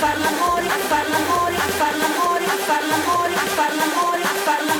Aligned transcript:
far 0.00 0.16
l'amore, 0.18 0.66
a 0.66 0.78
far 0.90 1.06
l'amore, 1.08 1.56
a 1.56 1.68
far 1.78 1.94
l'amore, 1.96 2.44
a 2.44 2.58
far 2.68 2.82
l'amore, 2.90 3.34
a 3.34 3.46
far 3.56 3.72
l'amore, 3.78 4.22
a 4.22 4.34
far 4.44 4.60
l'amore. 4.60 4.75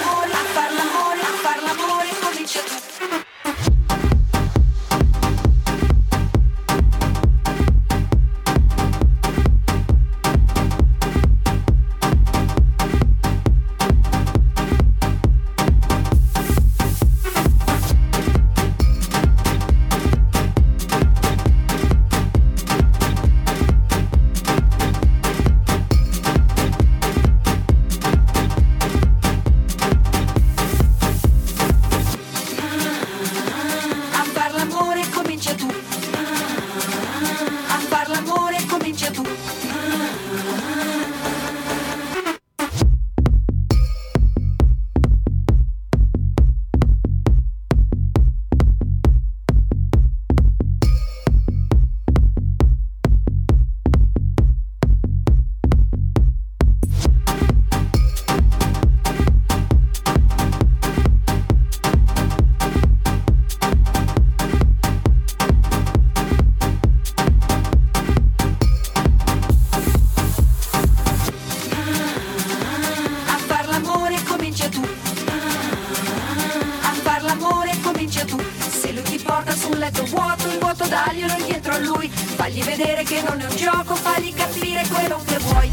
Vuoto, 79.90 80.48
il 80.48 80.58
vuoto 80.58 80.86
daglielo 80.86 81.32
indietro 81.38 81.72
a 81.74 81.78
lui. 81.78 82.08
Fagli 82.08 82.62
vedere 82.62 83.02
che 83.04 83.22
non 83.22 83.40
è 83.40 83.44
un 83.44 83.56
gioco, 83.56 83.94
fagli 83.94 84.34
capire 84.34 84.86
quello 84.88 85.20
che 85.24 85.38
vuoi. 85.38 85.70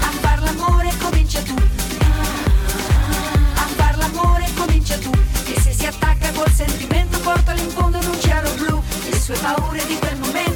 A 0.00 0.10
far 0.20 0.42
l'amore 0.42 0.92
comincia 1.00 1.40
tu. 1.42 1.54
A 3.54 3.66
far 3.76 3.96
l'amore 3.98 4.46
comincia 4.54 4.98
tu. 4.98 5.10
E 5.46 5.60
se 5.60 5.72
si 5.72 5.86
attacca 5.86 6.30
col 6.32 6.50
sentimento, 6.50 7.18
portalo 7.20 7.60
in 7.60 7.70
fondo 7.70 7.98
in 7.98 8.08
un 8.08 8.20
cielo 8.20 8.50
blu. 8.56 8.82
Le 9.10 9.20
sue 9.20 9.36
paure 9.38 9.86
di 9.86 9.96
quel 9.98 10.16
momento 10.18 10.55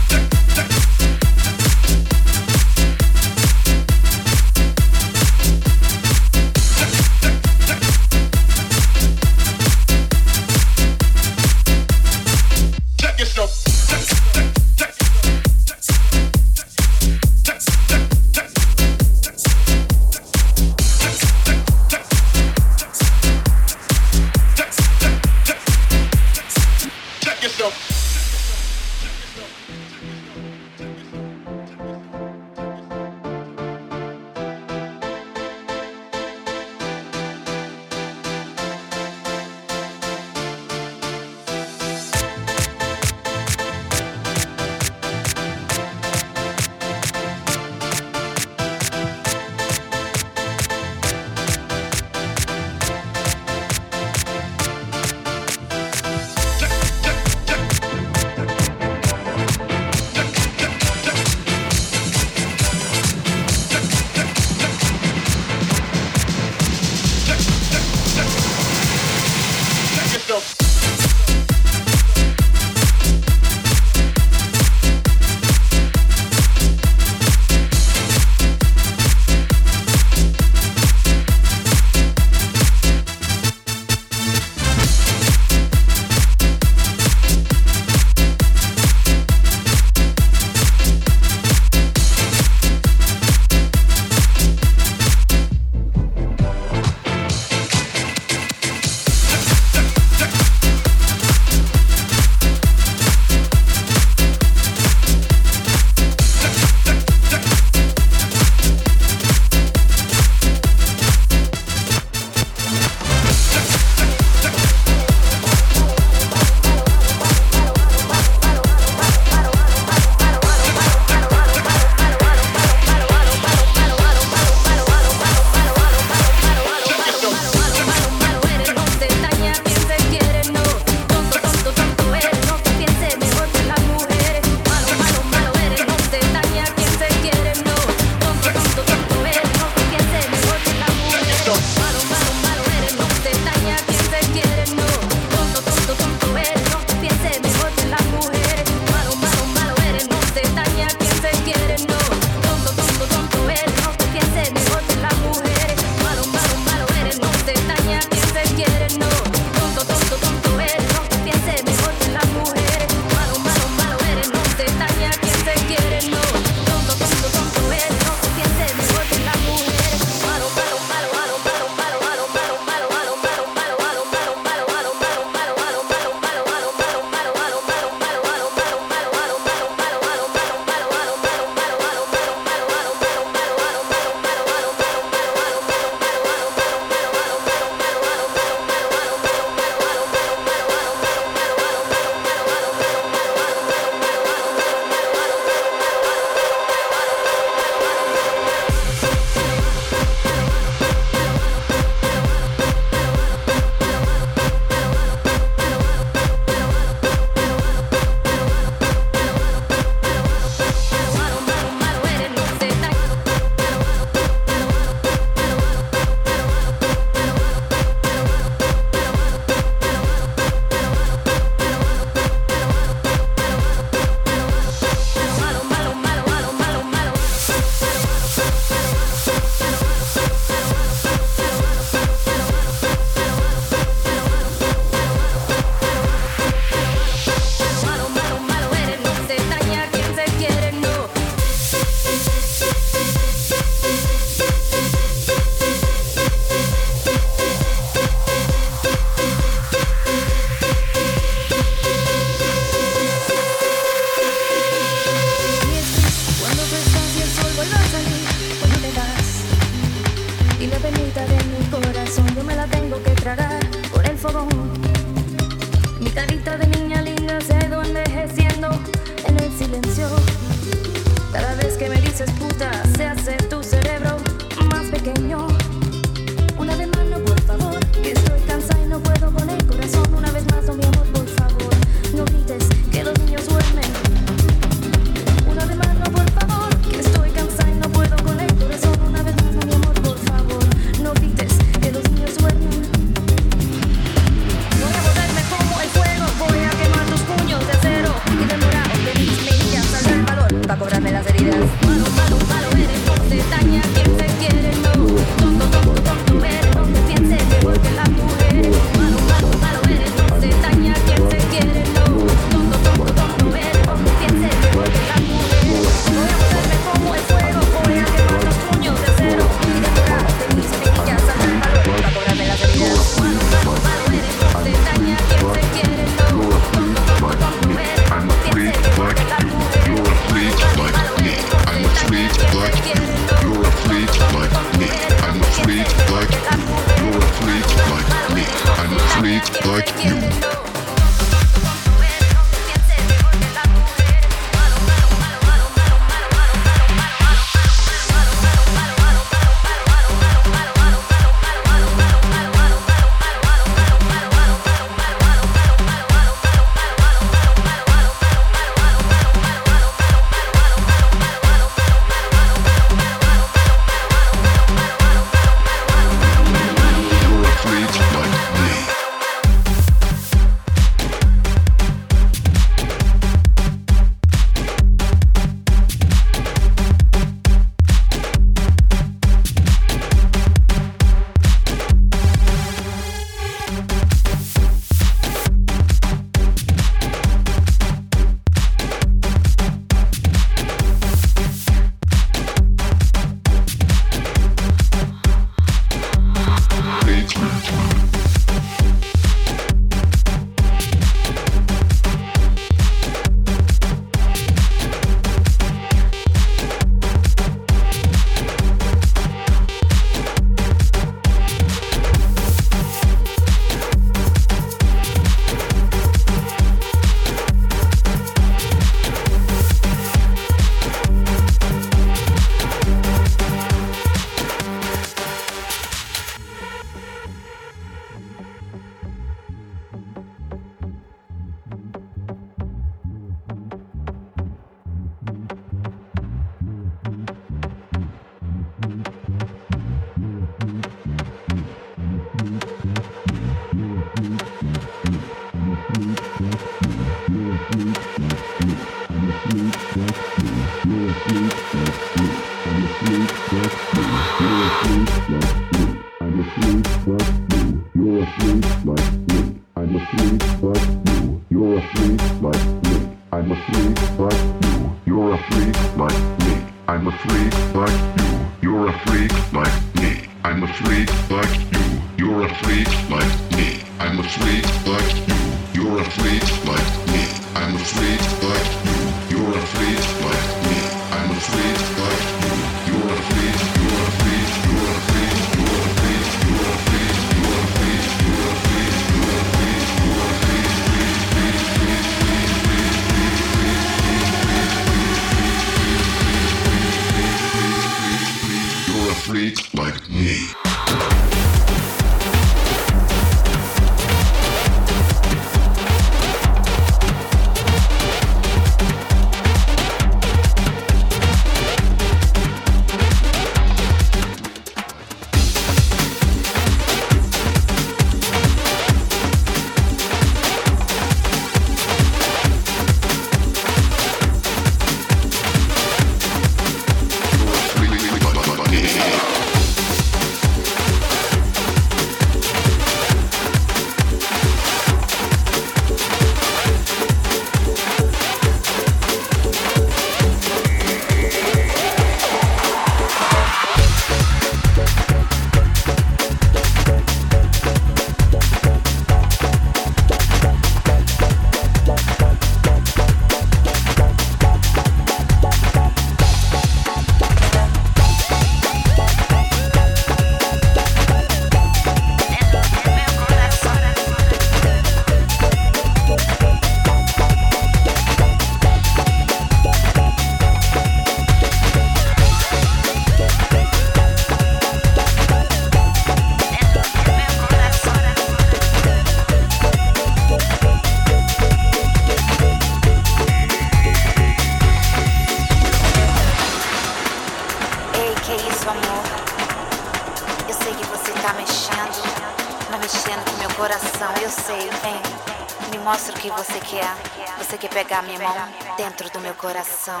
pegar 597.92 598.02
minha 598.02 598.18
mão 598.18 598.76
dentro 598.78 599.10
do 599.10 599.20
meu 599.20 599.34
coração. 599.34 600.00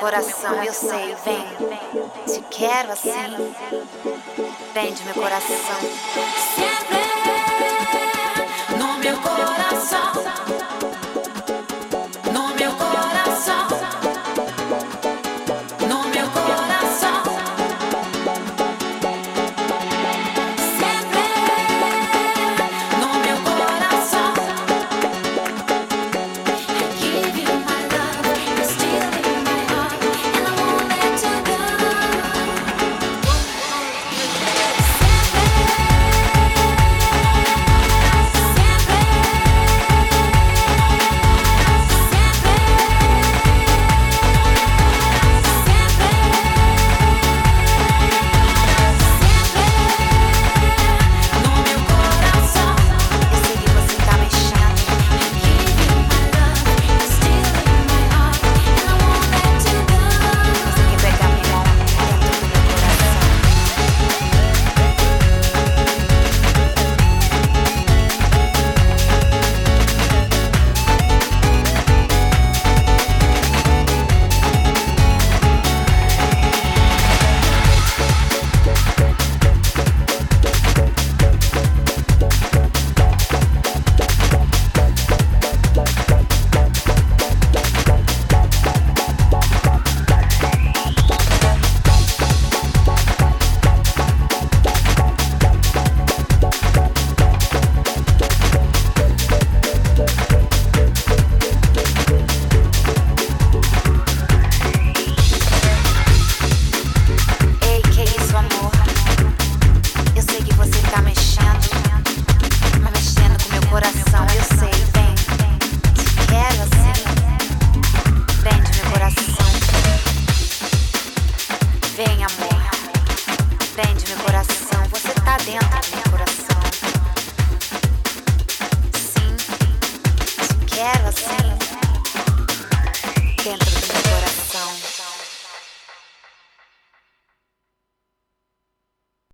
Coração, 0.00 0.64
eu 0.64 0.72
sei, 0.72 1.14
vem. 1.24 1.46
Te 2.26 2.42
quero 2.50 2.92
assim, 2.92 3.10
prende 4.72 5.04
meu 5.04 5.14
coração. 5.14 5.56
Sempre 6.56 6.98
no 8.78 8.98
meu 8.98 9.16
coração. 9.20 10.69